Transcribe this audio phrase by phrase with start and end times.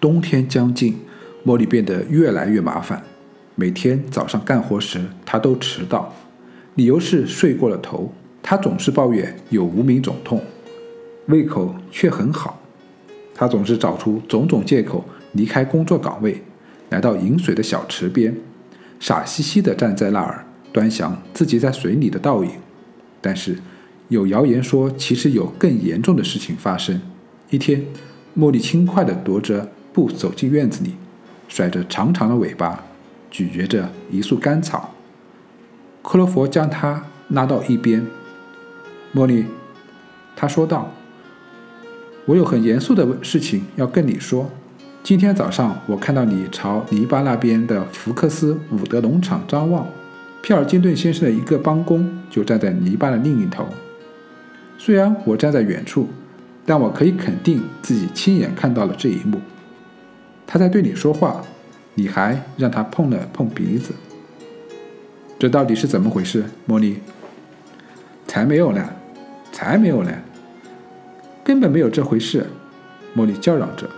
[0.00, 0.96] 冬天将近，
[1.44, 3.02] 茉莉变得越来越麻烦。
[3.54, 6.14] 每天早上干活时，她都迟到，
[6.76, 8.10] 理由是睡过了头。
[8.42, 10.42] 她总是抱怨有无名肿痛，
[11.26, 12.58] 胃口却很好。
[13.34, 16.42] 她总是找出种种借口离开工作岗位，
[16.88, 18.34] 来到饮水的小池边，
[18.98, 22.52] 傻兮兮地站在那儿，端详自己在水里的倒影。
[23.20, 23.58] 但是，
[24.08, 26.98] 有谣言说，其实有更严重的事情发生。
[27.50, 27.84] 一天，
[28.34, 29.68] 茉莉轻快地踱着
[30.00, 30.94] 步走进院子里，
[31.46, 32.84] 甩着长长的尾巴。
[33.30, 34.92] 咀嚼着一束干草，
[36.02, 38.04] 克罗佛将他拉到一边。
[39.14, 39.44] 茉莉，
[40.34, 40.90] 他说道
[42.26, 44.50] ：“我有很严肃的事情要跟你说。
[45.04, 49.86] 今天早上，我看到你朝篱笆那边的福克斯伍德农场张望，
[50.42, 53.64] 皮尔金顿先生的一个帮工就站在篱笆的另一头。
[54.76, 56.08] 虽然我站在远处，
[56.66, 59.40] 但我可以肯定自己亲眼看到了这一幕。
[60.50, 61.42] 他在对你说话。”
[61.94, 63.92] 你还让他碰了碰鼻子，
[65.40, 66.98] 这到底是怎么回事，茉莉？
[68.28, 68.88] 才没有呢，
[69.52, 70.10] 才没有呢，
[71.42, 72.46] 根本没有这回事！
[73.16, 73.90] 茉莉叫嚷着，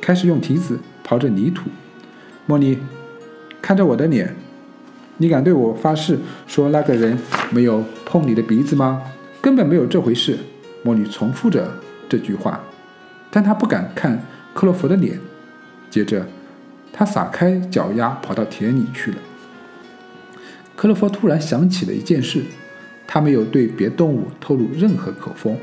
[0.00, 1.68] 开始用蹄子刨着泥土。
[2.48, 2.78] 茉莉，
[3.60, 4.34] 看着我的脸，
[5.18, 7.18] 你敢对我发誓说那个人
[7.50, 9.02] 没有碰你的鼻子吗？
[9.42, 10.38] 根本没有这回事！
[10.84, 11.68] 茉莉重复着
[12.08, 12.62] 这句话，
[13.28, 14.22] 但她不敢看
[14.54, 15.18] 克洛弗的脸。
[15.94, 16.26] 接着。
[16.92, 19.18] 他撒开脚丫，跑到田里去了。
[20.74, 22.42] 克洛夫突然想起了一件事，
[23.06, 25.56] 他没有对别动物透露任何口风，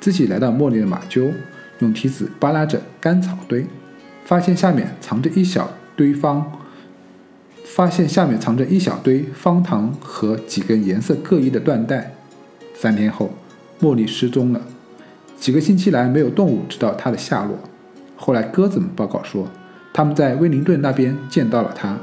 [0.00, 1.32] 自己来到茉莉的马厩，
[1.78, 3.64] 用蹄子扒拉着干草堆，
[4.24, 6.52] 发现下面藏着一小堆方，
[7.64, 12.12] 发现下面藏着一小堆方糖和几根颜色各异的缎带。
[12.74, 13.32] 三天后，
[13.80, 14.60] 茉莉失踪了，
[15.36, 17.56] 几个星期来没有动物知道她的下落。
[18.16, 19.48] 后来鸽子们报告说。
[19.92, 21.96] 他们在威灵顿那边见到了他，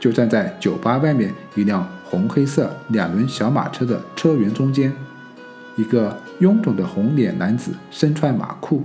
[0.00, 4.92] 就站在酒吧外面一辆红黑色两轮小马车的车辕中间。
[5.76, 8.82] 一个臃肿的红脸男子身穿马裤，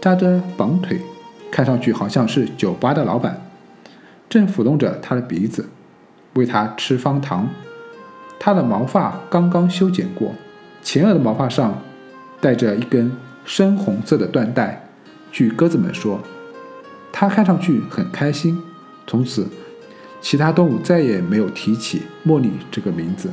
[0.00, 1.00] 扎着绑腿，
[1.52, 3.40] 看上去好像是酒吧的老板，
[4.28, 5.68] 正抚弄着他的鼻子，
[6.32, 7.48] 喂他吃方糖。
[8.40, 10.34] 他的毛发刚刚修剪过，
[10.82, 11.78] 前额的毛发上
[12.40, 13.12] 带着一根
[13.44, 14.88] 深红色的缎带。
[15.30, 16.18] 据鸽子们说。
[17.12, 18.58] 他看上去很开心。
[19.06, 19.46] 从此，
[20.20, 23.30] 其他动物再也没有提起茉莉这个名字。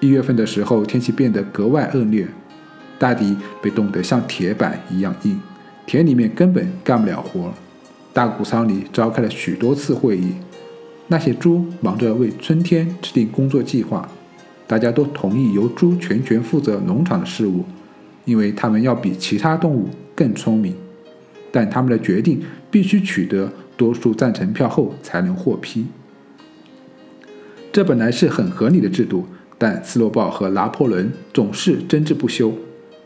[0.00, 2.26] 一月份的时候，天气变得格外恶劣，
[2.98, 5.40] 大地被冻得像铁板一样硬，
[5.86, 7.52] 田里面根本干不了活。
[8.12, 10.34] 大谷仓里召开了许多次会议，
[11.08, 14.08] 那些猪忙着为春天制定工作计划。
[14.66, 17.64] 大家都同意由猪全权负责农场的事务，
[18.24, 20.74] 因为他们要比其他动物更聪明。
[21.56, 22.38] 但他们的决定
[22.70, 25.86] 必须取得多数赞成票后才能获批。
[27.72, 29.24] 这本来是很合理的制度，
[29.56, 32.52] 但斯洛鲍和拿破仑总是争执不休。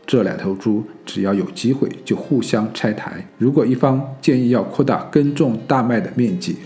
[0.04, 3.24] 这两头猪只要有机会就互相拆台。
[3.38, 6.56] 如果一方建议要扩大耕种大麦的面积，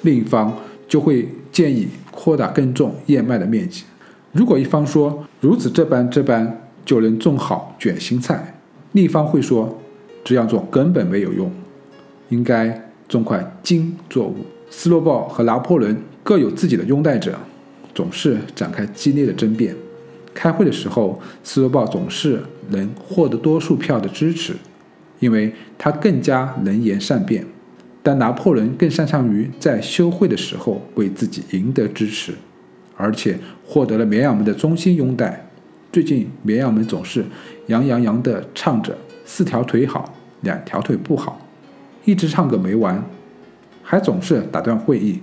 [0.00, 0.52] 另一方
[0.88, 3.84] 就会建议扩大耕种燕麦的面积。
[4.32, 8.58] 如果一方说如此这般这般就能种好卷心菜，
[8.90, 9.78] 另一方会说。
[10.24, 11.50] 这样做根本没有用，
[12.28, 14.36] 应该种块金作物。
[14.70, 17.38] 斯洛鲍和拿破仑各有自己的拥戴者，
[17.94, 19.74] 总是展开激烈的争辩。
[20.32, 24.54] 开会的时候，斯洛鲍总是能获得多数票的支持，
[25.20, 27.44] 因为他更加能言善辩。
[28.02, 32.32] 但拿破仑更擅长于在休会的时候为自己赢得支持，
[32.96, 35.48] 而且获得了绵羊们的衷心拥戴。
[35.92, 37.24] 最近，绵羊们总是
[37.66, 38.96] 洋洋洋地唱着。
[39.24, 41.40] 四条腿好，两条腿不好，
[42.04, 43.02] 一直唱个没完，
[43.82, 45.20] 还总是打断会议。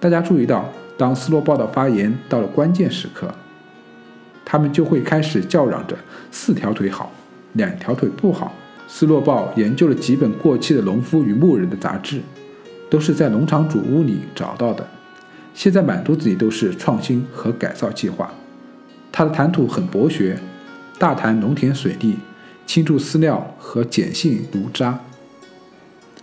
[0.00, 3.32] 大家注意到，当斯洛鲍的发言到了关键时刻，
[4.44, 5.96] 他们就会开始叫嚷着
[6.30, 7.10] “四条腿好，
[7.54, 8.52] 两条腿不好”。
[8.86, 12.20] 斯洛鲍研究了几本过气的农夫与牧人的杂志，
[12.90, 14.86] 都是在农场主屋里找到的，
[15.54, 18.30] 现在满肚子里都是创新和改造计划。
[19.10, 20.38] 他的谈吐很博学，
[20.98, 22.16] 大谈农田水利。
[22.66, 24.98] 倾注饲料和碱性炉渣，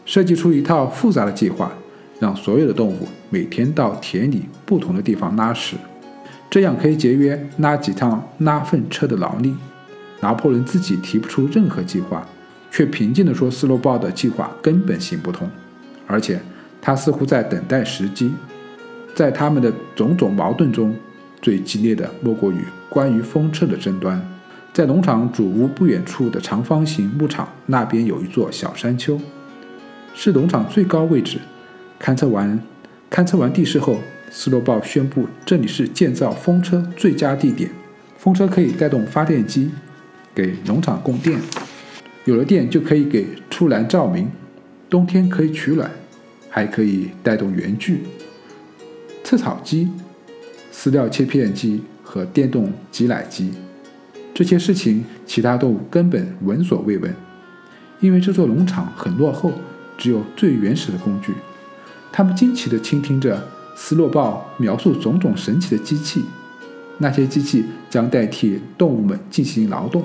[0.05, 1.71] 设计出一套复杂的计划，
[2.19, 5.75] 让所有的动物每天到田里不同的地方拉屎，
[6.49, 9.55] 这样可以节约拉几趟拉粪车的劳力。
[10.19, 12.27] 拿破仑自己提不出任何计划，
[12.69, 15.49] 却平静地说：“斯洛鲍的计划根本行不通。”
[16.05, 16.39] 而且
[16.79, 18.31] 他似乎在等待时机。
[19.15, 20.95] 在他们的种种矛盾中，
[21.41, 24.23] 最激烈的莫过于关于风车的争端。
[24.73, 29.19] 在农场主屋不远处的长方形牧场那边有一座小山丘，
[30.13, 31.39] 是农场最高位置。
[31.99, 32.57] 勘测完
[33.09, 33.97] 勘测完地势后，
[34.31, 37.69] 斯洛鲍宣布这里是建造风车最佳地点。
[38.17, 39.69] 风车可以带动发电机，
[40.33, 41.37] 给农场供电。
[42.23, 44.31] 有了电就可以给出栏照明，
[44.89, 45.91] 冬天可以取暖，
[46.49, 48.03] 还可以带动园具、
[49.23, 49.89] 测草机、
[50.73, 53.51] 饲料切片机和电动挤奶机。
[54.41, 57.13] 这些事情其他动物根本闻所未闻，
[57.99, 59.53] 因为这座农场很落后，
[59.99, 61.31] 只有最原始的工具。
[62.11, 66.23] 他们惊奇地倾听着斯洛鲍描述种种神奇的机器，
[66.97, 70.03] 那些机器将代替动物们进行劳动。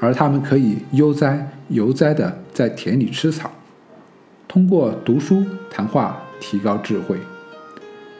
[0.00, 3.52] 而他们可以悠哉悠哉地在田里吃草，
[4.48, 7.18] 通过读书谈话提高智慧。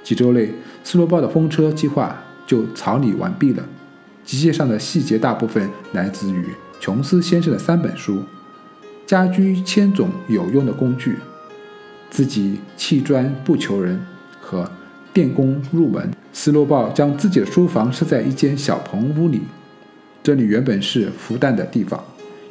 [0.02, 0.50] 几周内，
[0.82, 2.14] 斯洛鲍的风车计划
[2.46, 3.66] 就草拟完毕了。
[4.24, 6.46] 机械上的细节大部分来自于
[6.80, 8.16] 琼斯先生的三本书：
[9.06, 11.12] 《家居千种有用的工具》、
[12.10, 13.96] 《自己砌砖不求人》
[14.40, 14.64] 和
[15.12, 16.02] 《电工入门》。
[16.32, 19.42] 斯洛鲍将自己的书房设在一间小棚屋里。
[20.20, 22.02] 这里原本是孵蛋的地方，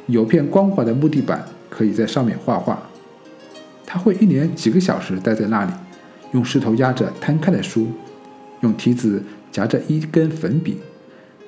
[0.06, 2.82] 有片光滑的木地板，可以在上面画画。
[3.84, 5.72] 他会一连几个小时待在那里，
[6.32, 7.88] 用石头压着摊开的书，
[8.60, 9.22] 用蹄子
[9.52, 10.78] 夹着一根粉笔，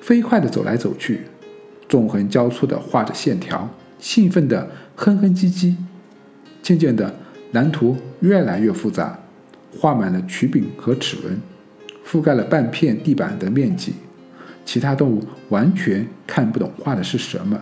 [0.07, 1.23] 飞快地走来走去，
[1.89, 3.69] 纵横交错地画着线条，
[3.99, 5.75] 兴奋地哼哼唧唧。
[6.61, 7.13] 渐渐的，
[7.51, 9.19] 蓝图越来越复杂，
[9.77, 11.41] 画满了曲柄和齿轮，
[12.05, 13.95] 覆盖了半片地板的面积。
[14.63, 17.59] 其他动物完全看不懂画的是什么，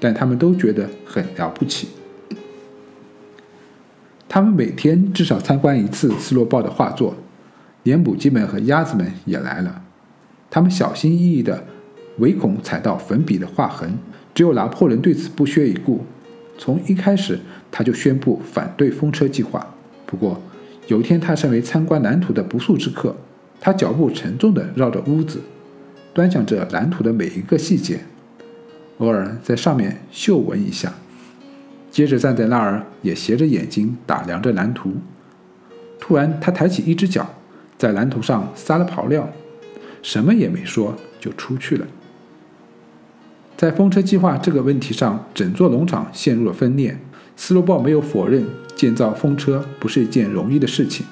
[0.00, 1.86] 但他们都觉得很了不起。
[4.28, 7.14] 他们每天至少参观一次斯洛鲍的画作，
[7.84, 9.83] 连母鸡们和鸭子们也来了。
[10.54, 11.64] 他们小心翼翼地，
[12.18, 13.98] 唯恐踩到粉笔的划痕。
[14.32, 16.04] 只有拿破仑对此不屑一顾，
[16.56, 17.40] 从一开始
[17.72, 19.74] 他就宣布反对风车计划。
[20.06, 20.40] 不过
[20.86, 23.16] 有一天，他身为参观蓝图的不速之客，
[23.58, 25.40] 他脚步沉重地绕着屋子。
[26.12, 27.98] 端详着蓝图的每一个细节，
[28.98, 30.94] 偶尔在上面嗅闻一下，
[31.90, 34.92] 接着站在那儿也斜着眼睛打量着蓝图。
[35.98, 37.28] 突然，他抬起一只脚，
[37.76, 39.28] 在蓝图上撒了泡尿，
[40.04, 41.86] 什么也没说就出去了。
[43.56, 47.00] 在风车计划这个问题上，整座农场陷入了分裂。
[47.36, 48.44] 斯洛鲍没有否认
[48.76, 51.06] 建造风车不是一件容易的事情，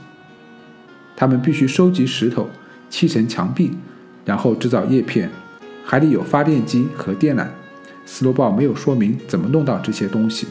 [1.16, 2.48] 他们必须收集石头
[2.90, 3.72] 砌成墙壁。
[4.24, 5.28] 然后制造叶片，
[5.84, 7.44] 还得有发电机和电缆。
[8.06, 10.46] 斯洛鲍没有说明怎么弄到这些东西，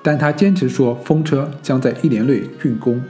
[0.00, 3.02] 但他坚持说风车将在一年内竣工。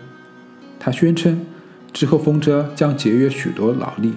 [0.78, 1.44] 他宣称，
[1.92, 4.14] 之后风车将节约许多劳力，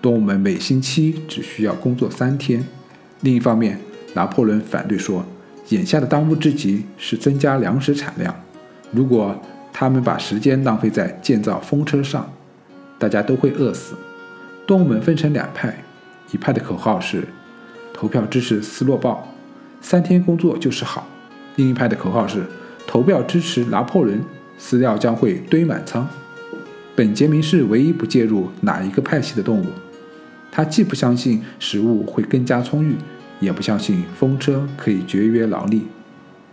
[0.00, 2.64] 动物们每星期只需要工作三天。
[3.20, 3.78] 另一方面，
[4.14, 5.24] 拿破仑反对说，
[5.70, 8.34] 眼下的当务之急是增加粮食产量。
[8.92, 9.34] 如果
[9.72, 12.30] 他们把时间浪费在建造风车上，
[12.98, 13.94] 大家都会饿死。
[14.66, 15.82] 动物们分成两派，
[16.32, 17.26] 一派的口号是
[17.92, 19.32] 投票支持斯洛鲍，
[19.80, 21.02] 三天工作就是好；
[21.56, 22.44] 另一派的口号是
[22.86, 24.22] 投票支持拿破仑，
[24.58, 26.08] 饲料将会堆满仓。
[26.94, 29.66] 本杰明是唯一不介入哪一个派系的动物，
[30.50, 32.96] 他既不相信食物会更加充裕，
[33.40, 35.86] 也不相信风车可以节约劳力。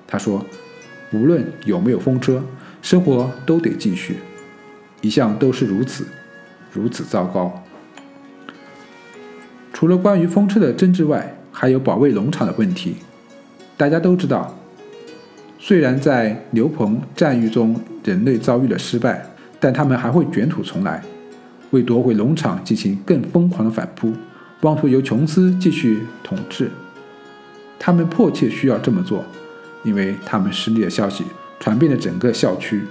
[0.07, 0.45] 他说
[1.13, 2.43] ：“无论有没有风车，
[2.81, 4.17] 生活都得继续，
[5.01, 6.05] 一向都是如此，
[6.71, 7.63] 如此糟糕。”
[9.71, 12.97] 除了关于风车的争执外，还有保卫农场的问题。
[13.75, 14.55] 大家都知道，
[15.57, 19.25] 虽然在牛棚战役中人类遭遇了失败，
[19.59, 21.03] 但他们还会卷土重来，
[21.73, 24.13] 为夺回农场进行更疯狂的反扑，
[24.61, 26.69] 妄图由琼斯继续统治。
[27.79, 29.25] 他们迫切需要这么做，
[29.83, 31.23] 因为他们失利的消息
[31.59, 32.83] 传遍了整个校区。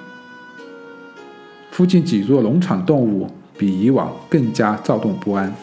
[1.71, 5.55] 附近几座农场动物比以往更加躁动不安。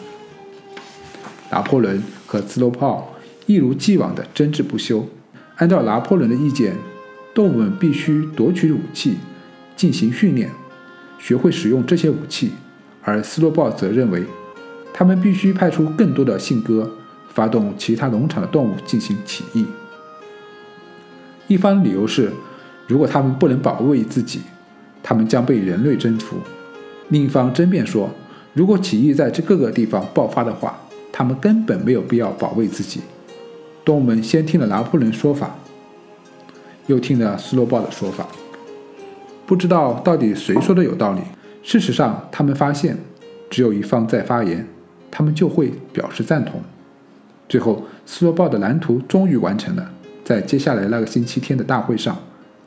[1.50, 5.06] 拿破仑和斯洛炮一如既往地争执不休。
[5.56, 6.74] 按照拿破仑的意见，
[7.34, 9.18] 动物们必须夺取武器，
[9.76, 10.50] 进行训练，
[11.18, 12.48] 学会使用这些武器；
[13.02, 14.24] 而斯洛鲍则认为，
[14.92, 16.90] 他们必须派出更多的信鸽，
[17.32, 19.64] 发动其他农场的动物进行起义。
[21.46, 22.30] 一方理由是，
[22.86, 24.40] 如果他们不能保卫自己，
[25.02, 26.36] 他们将被人类征服；
[27.08, 28.10] 另一方争辩说，
[28.52, 30.78] 如果起义在这各个地方爆发的话，
[31.10, 33.00] 他们根本没有必要保卫自己。
[33.84, 35.56] 动物们先听了拿破仑说法，
[36.86, 38.26] 又听了斯洛鲍的说法，
[39.46, 41.20] 不知道到底谁说的有道理。
[41.62, 42.96] 事实上，他们发现，
[43.50, 44.66] 只有一方在发言，
[45.10, 46.60] 他们就会表示赞同。
[47.48, 49.90] 最后，斯洛鲍的蓝图终于完成了。
[50.24, 52.16] 在接下来那个星期天的大会上，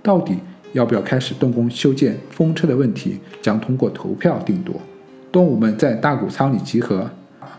[0.01, 0.37] 到底
[0.73, 4.75] 要不要开始动工修建风车的问题，将通过投票定夺。
[5.31, 7.09] 动物们在大谷仓里集合，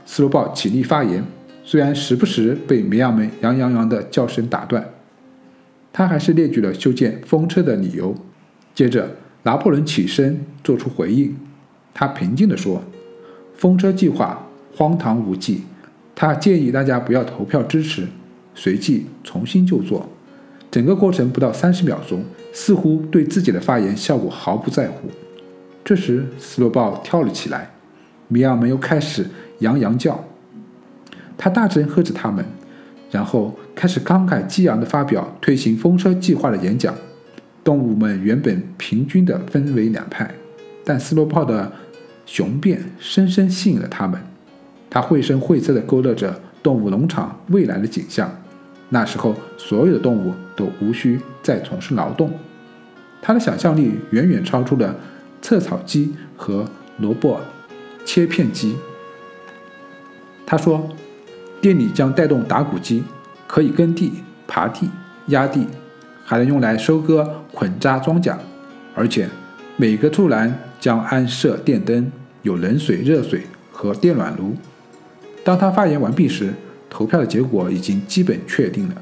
[0.05, 1.25] 斯洛鲍起立发言，
[1.65, 4.85] 虽然时不时被绵羊们羊羊羊的叫声打断，
[5.93, 8.15] 他还是列举了修建风车的理由。
[8.75, 9.09] 接着，
[9.45, 11.37] 拿破仑起身做出回应，
[11.95, 12.83] 他平静地说
[13.57, 15.63] ：“风车计划荒唐无稽。”
[16.17, 18.07] 他建议大家不要投票支持，
[18.55, 20.09] 随即重新就座。
[20.71, 25.09] 整个过程不到三十秒钟，似乎对自己的发言效果毫不在乎。
[25.85, 27.71] 这时，斯洛鲍跳了起来，
[28.29, 29.27] 米尔们又开始
[29.59, 30.25] 洋洋叫。
[31.37, 32.45] 他大声呵斥他们，
[33.11, 36.95] 然后开始慷慨激昂地发表推行风车计划的演讲。
[37.65, 40.33] 动物们原本平均地分为两派，
[40.85, 41.73] 但斯洛鲍的
[42.27, 44.21] 雄辩深深吸引了他们。
[44.89, 48.31] 他绘声绘色地勾勒着动物农场未来的景象。
[48.91, 52.31] 那时候，所有的动物都无需再从事劳动。
[53.21, 54.95] 他的想象力远远超出了。
[55.43, 56.67] 测草机和
[56.97, 57.39] 萝卜
[58.03, 58.77] 切片机。
[60.47, 60.89] 他说，
[61.61, 63.05] 店里将带动打谷机，
[63.47, 64.11] 可以耕地、
[64.49, 64.89] 耙地、
[65.27, 65.67] 压地，
[66.25, 68.37] 还能用来收割、捆扎庄稼。
[68.95, 69.29] 而且，
[69.77, 72.11] 每个畜栏将安设电灯，
[72.43, 74.55] 有冷水、热水和电暖炉。
[75.45, 76.55] 当他发言完毕时，
[76.89, 78.95] 投票的结果已经基本确定了。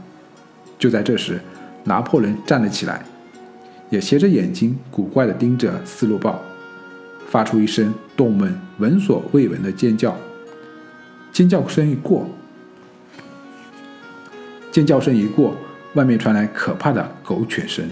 [0.79, 1.41] 就在这时，
[1.85, 3.05] 拿破仑站了起来。
[3.91, 6.41] 也斜着眼睛，古怪地盯着斯洛鲍，
[7.29, 10.17] 发出一声动物们闻所未闻的尖叫。
[11.31, 12.27] 尖叫声一过，
[14.71, 15.55] 尖叫声一过，
[15.95, 17.89] 外面传来可怕的狗犬声。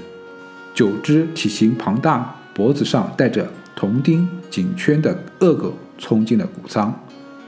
[0.73, 6.95] 九只体型庞大、脖子上带着铜钉颈圈的恶狗冲进了谷仓，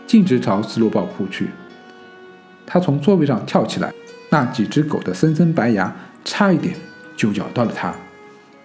[0.07, 1.49] 径直朝斯洛鲍扑去。
[2.67, 3.93] 他从座位上跳起来，
[4.31, 5.95] 那几只狗的森森白牙
[6.25, 6.75] 差一点
[7.17, 7.95] 就咬到了他。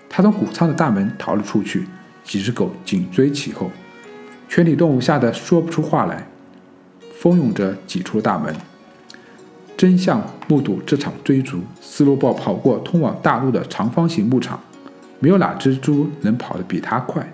[0.09, 1.87] 他从谷仓的大门逃了出去，
[2.23, 3.71] 几只狗紧追其后，
[4.49, 6.27] 全体动物吓得说不出话来，
[7.19, 8.55] 蜂拥着挤出了大门，
[9.77, 11.61] 真相目睹这场追逐。
[11.79, 14.59] 斯洛豹跑过通往大陆的长方形牧场，
[15.19, 17.31] 没有哪只猪能跑得比它快，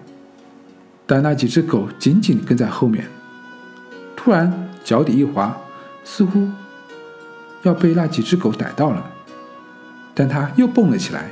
[1.07, 3.07] 但那几只狗紧紧跟在后面。
[4.15, 5.57] 突然脚底一滑，
[6.03, 6.47] 似乎
[7.63, 9.09] 要被那几只狗逮到了，
[10.13, 11.31] 但它又蹦了起来。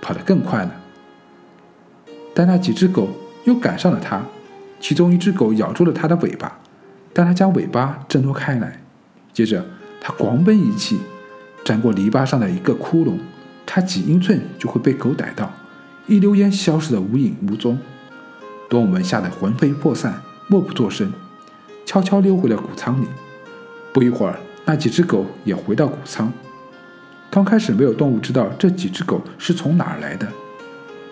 [0.00, 0.70] 跑得更快了，
[2.32, 3.08] 但那几只狗
[3.44, 4.22] 又赶上了他。
[4.78, 6.56] 其中一只狗咬住了他的尾巴，
[7.12, 8.80] 但他将尾巴挣脱开来。
[9.32, 9.66] 接着，
[10.08, 10.98] 他狂奔一气，
[11.66, 13.18] 钻过篱笆上的一个窟窿，
[13.66, 15.52] 差几英寸就会被狗逮到，
[16.06, 17.78] 一溜烟消失得无影无踪。
[18.70, 21.12] 动物们吓得魂飞魄散，默不作声，
[21.84, 23.06] 悄悄溜回了谷仓里。
[23.92, 26.32] 不一会儿，那几只狗也回到谷仓。
[27.28, 30.26] 刚开始没有动物知道这几只狗是从哪儿来的，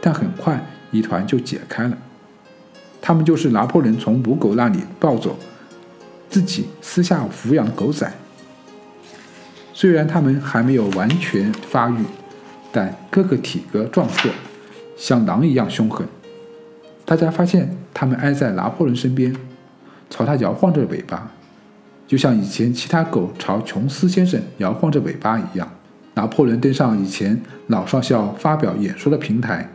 [0.01, 1.99] 但很快疑团就解开了。
[3.03, 5.39] 他们就是拿破仑从母狗那里抱走，
[6.31, 8.11] 自己私下抚养的狗仔。
[9.79, 11.97] 虽然他们还没有完全发育，
[12.73, 14.31] 但个个体格壮硕，
[14.97, 16.09] 像狼一样凶狠。
[17.05, 19.37] 大家发现他们挨在拿破仑身边，
[20.09, 21.31] 朝他摇晃着尾巴，
[22.07, 25.71] 就像以前其他狗朝琼斯先生摇晃着尾巴一样。
[26.15, 29.71] 拿破仑登上以前老少校发表演说的平台，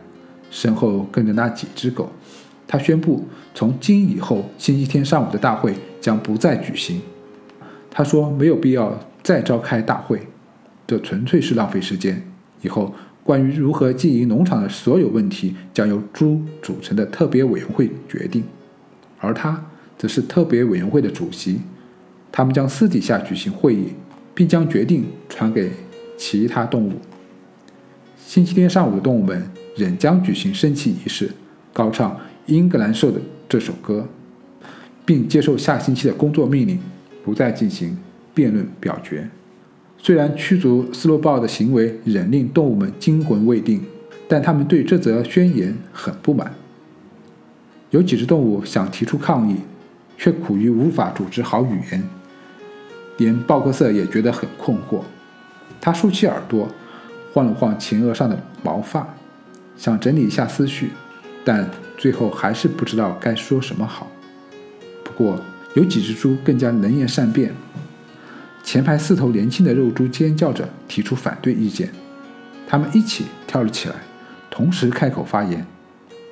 [0.50, 2.10] 身后跟着那几只狗。
[2.66, 7.00] 他宣布，从今以后，星期天上午的大会将不再举行。
[7.88, 10.20] 他说，没有必要再召开大会，
[10.86, 12.22] 这纯粹是浪费时间。
[12.62, 18.44] 以后，关于如何经营农场的所有问题，将由猪组成的特别委员会决定，
[19.18, 19.64] 而他
[19.96, 21.60] 则是特别委员会的主席。
[22.30, 23.88] 他们将私底下举行会议，
[24.34, 25.70] 并将决定传给。
[26.18, 26.92] 其他动物。
[28.16, 31.28] 星期天上午的动物们仍将举行升旗仪式，
[31.72, 32.12] 高唱
[32.46, 34.06] 《英格兰兽》的这首歌，
[35.04, 36.78] 并接受下星期的工作命令，
[37.24, 37.98] 不再进行
[38.34, 39.28] 辩论表决。
[39.98, 43.80] 虽然驱逐斯洛鲍的行为仍令动物们惊魂未定，
[44.26, 46.54] 但他们对这则宣言很不满。
[47.90, 49.56] 有几只动物想提出抗议，
[50.16, 52.02] 却苦于无法组织好语言，
[53.18, 55.02] 连鲍克瑟也觉得很困惑。
[55.80, 56.68] 他竖起耳朵，
[57.32, 59.06] 晃了晃前额上的毛发，
[59.76, 60.90] 想整理一下思绪，
[61.44, 64.10] 但最后还是不知道该说什么好。
[65.04, 65.40] 不过
[65.74, 67.52] 有几只猪更加能言善辩。
[68.62, 71.90] 前排四头年轻的肉猪尖叫着提出反对意见，
[72.66, 73.94] 他们一起跳了起来，
[74.50, 75.66] 同时开口发言。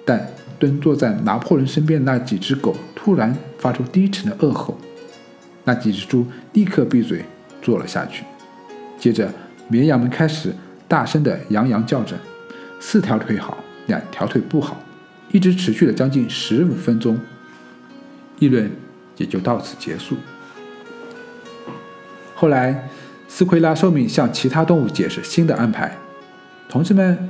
[0.05, 0.27] 但
[0.59, 4.77] 蹲坐在拿破仑身边的那几只狗突然发出低沉的恶吼，
[5.65, 7.25] 那几只猪立刻闭嘴
[7.61, 8.25] 坐了下去。
[8.99, 9.33] 接着，
[9.69, 10.53] 绵羊们开始
[10.89, 12.17] 大声的洋洋叫着，
[12.81, 14.81] 四条腿好，两条腿不好，
[15.33, 17.19] 一直持续了将近十五分钟。
[18.39, 18.71] 议论
[19.17, 20.17] 也就到此结束。
[22.41, 22.89] 后来，
[23.29, 25.95] 斯奎拉受命向其他动物解释新的安排。
[26.71, 27.29] 同志们，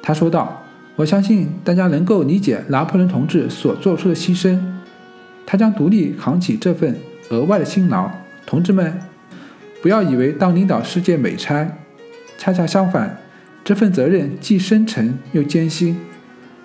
[0.00, 0.64] 他说道
[0.96, 4.58] ：“我相信大家能够理解拿破仑同志所做出的牺牲。
[5.44, 6.96] 他将独立扛起这份
[7.28, 8.10] 额外的辛劳。
[8.46, 8.98] 同志们，
[9.82, 11.70] 不要以为当领导是件美差，
[12.38, 13.18] 恰恰相反，
[13.62, 16.00] 这份责任既深沉又艰辛。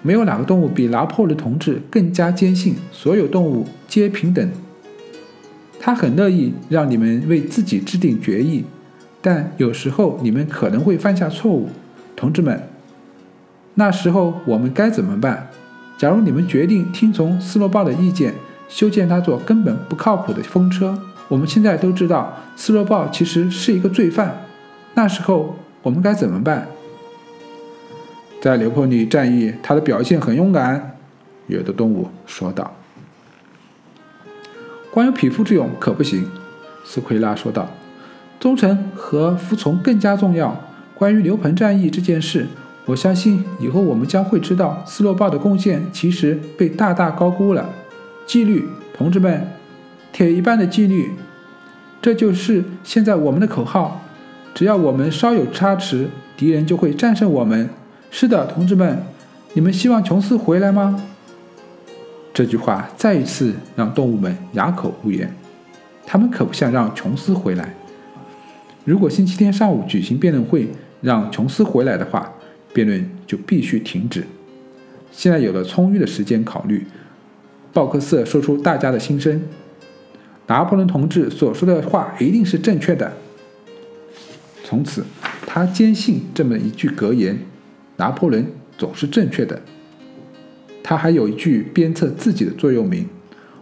[0.01, 4.50] 没有哪个动物比拿破仑同志更加坚信所有动物皆平等。”
[5.79, 8.65] 他很乐意让你们为自己制定决议，
[9.22, 11.69] 但有时候你们可能会犯下错误，
[12.15, 12.62] 同志们。
[13.75, 15.50] 那时候我们该怎么办？
[15.98, 18.34] 假如你们决定听从斯洛鲍的意见，
[18.67, 24.46] 修建那座根本不靠谱的风车，我们现在都知道斯洛鲍其实是一个罪犯。
[24.93, 26.67] 那时候我们该怎么办？
[28.39, 30.96] 在刘破里战役，他的表现很勇敢，
[31.48, 32.76] 有的动物说道。
[34.97, 36.25] 光有匹夫之勇可不行，
[36.83, 37.69] 斯奎拉说道。
[38.39, 40.59] 忠诚和服从更加重要。
[40.95, 42.47] 关于刘盆战役这件事，
[42.87, 47.69] 我相信以后我们将会知道，斯洛鲍的贡献其实被大大高估了。
[48.25, 49.47] 纪律，同志们，
[50.11, 51.11] 铁一般的纪律，
[52.01, 54.01] 这就是现在我们的口号。
[54.55, 57.69] 只要我们稍有差池，敌人就会战胜我们。
[58.09, 59.03] 是的，同志们，
[59.53, 60.99] 你们希望琼斯回来吗？
[62.38, 65.27] 这句话再一次让动物们哑口无言。
[66.06, 67.74] 他们可不想让琼斯回来。
[68.86, 70.70] 如果星期天上午举行辩论会，
[71.01, 72.32] 让琼斯回来的话，
[72.72, 74.24] 辩论就必须停止。
[75.12, 76.86] 现在有了充裕的时间考虑，
[77.74, 79.41] 鲍克瑟说出大家的心声：
[80.46, 83.12] 拿破仑同志所说的话一定是正确的。
[84.63, 85.03] 从此，
[85.48, 87.39] 他坚信这么一句格言：
[87.96, 88.46] 拿破仑
[88.77, 89.60] 总是正确的。
[90.89, 93.06] 他还有一句鞭策自己的座右铭：“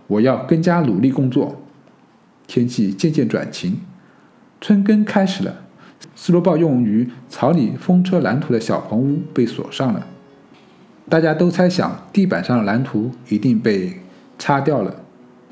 [0.05, 1.59] 我要更加努力工作。”
[2.45, 3.79] 天气渐渐转晴，
[4.61, 5.63] 春耕开始了。
[6.15, 10.05] 斯洛鲍用于草拟风车蓝图的小棚屋被锁上了。
[11.09, 14.01] 大家都猜想地板上的蓝图一定被
[14.37, 14.95] 擦掉了。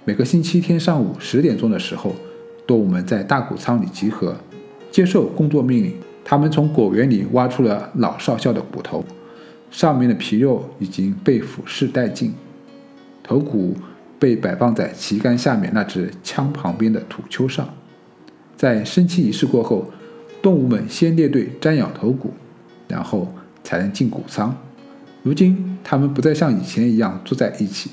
[0.06, 2.14] 每个星期天上午十点钟的时候，
[2.68, 4.36] 动物们在大谷仓里集合，
[4.92, 5.96] 接受工作命令。
[6.24, 9.04] 他们从果园里挖出了老少校的骨头。
[9.74, 12.32] 上面的皮肉已经被腐蚀殆尽，
[13.24, 13.76] 头骨
[14.20, 17.68] 被摆放在旗杆下面那只枪旁边的土丘上。
[18.56, 19.92] 在升旗仪式过后，
[20.44, 22.32] 动物们先列队瞻仰头骨，
[22.88, 23.34] 然后
[23.64, 24.56] 才能进谷仓。
[25.24, 27.90] 如今，他们不再像以前一样坐在一起。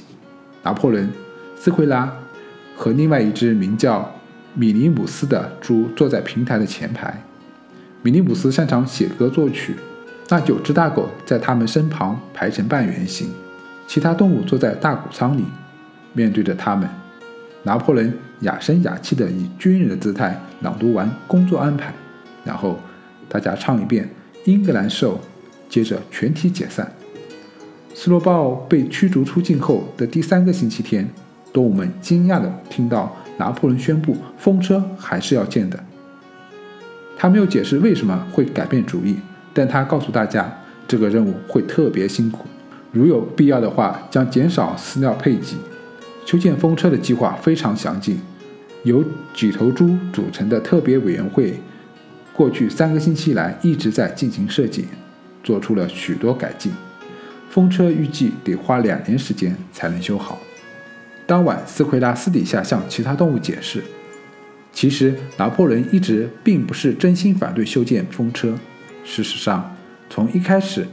[0.62, 1.10] 拿破仑、
[1.56, 2.14] 斯奎拉
[2.76, 4.14] 和另外一只名叫
[4.54, 7.24] 米尼姆斯的猪坐在平台的前排。
[8.02, 9.76] 米尼姆斯擅长写歌作曲。
[10.32, 13.28] 那九只大狗在他们身旁排成半圆形，
[13.88, 15.44] 其他动物坐在大谷仓里，
[16.12, 16.88] 面对着他们。
[17.64, 21.92] 拿破仑雅声雅气地以军人的姿态朗读完工作安排，
[22.44, 22.78] 然后
[23.28, 24.04] 大家唱一遍
[24.44, 25.16] 《英格兰兽》，
[25.68, 26.90] 接着全体解散。
[27.92, 31.06] 斯洛鲍被驱逐出境后的第三个星期天，
[31.52, 35.82] 动物们惊讶地听到拿破仑宣布风车还是要建的。
[37.18, 39.16] 他没有解释为什么会改变主意。
[39.60, 40.50] 但他告诉大家，
[40.88, 42.46] 这个任务会特别辛苦，
[42.92, 45.54] 如有必要的话，将减少饲料配给。
[46.24, 48.18] 修建风车的计划非常详尽，
[48.84, 51.60] 由几头猪组成的特别委员会，
[52.32, 54.86] 过去三个星期来一直在进行设计，
[55.44, 56.72] 做出了许多改进。
[57.50, 60.38] 风车预计得花两年时间才能修好。
[61.26, 63.84] 当晚，斯奎拉私底下向其他动物解释，
[64.72, 68.54] 其实拿破仑一直并不是真心反对修建风车。
[69.04, 69.76] 事实上，
[70.08, 70.86] 从一开始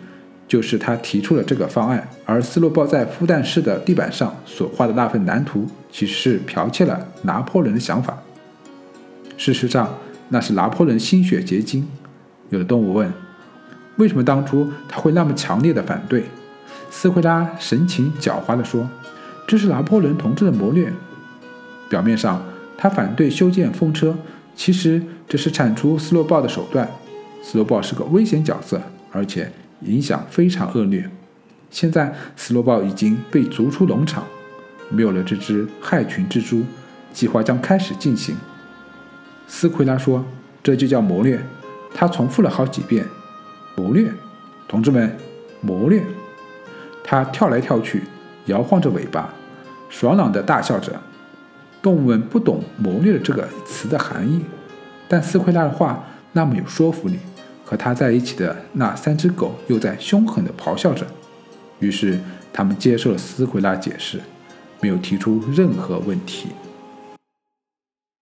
[0.48, 8.18] 就是他提出了这个方案，而斯洛鲍在孵蛋室的地板上所画的那份蓝图，其实是剽窃了拿破仑的想法。
[9.38, 9.94] 事实上，
[10.30, 11.88] 那是拿破仑心血结晶。
[12.50, 13.12] 有的动物问
[13.98, 16.24] ：“为什么当初他会那么强烈的反对？”
[16.90, 18.90] 斯奎拉神情狡猾地说
[19.46, 20.92] ：“这是拿破仑同志的谋略。
[21.90, 22.42] 表面上
[22.78, 24.16] 他反对修建风车，
[24.56, 26.90] 其实这是铲除斯洛鲍的手段。”
[27.42, 31.10] 斯洛豹是个危险角色，而且影响非常恶劣。
[31.70, 34.26] 现在斯洛豹已经被逐出农场，
[34.90, 36.64] 没有了这只害群之猪，
[37.14, 38.36] 计划将开始进行。
[39.48, 40.26] 斯奎拉说
[40.62, 41.40] ：“这就叫谋略。”
[41.96, 43.06] 他重复了好几遍
[43.76, 44.12] ：“谋略，
[44.68, 45.16] 同志们，
[45.62, 46.04] 谋略。”
[47.04, 48.04] 他跳来跳去，
[48.48, 49.34] 摇晃着尾巴，
[49.90, 51.00] 爽朗地大笑着。
[51.82, 54.42] 动物们不懂“谋略”这个词的含义，
[55.08, 56.04] 但斯奎拉的话。
[56.38, 57.18] 那么有说服力。
[57.66, 61.06] 和他在一起的那三只狗又在凶狠地咆哮着。
[61.80, 62.18] 于是
[62.54, 64.22] 他们接受了斯奎拉解释，
[64.80, 66.48] 没有提出任何问题。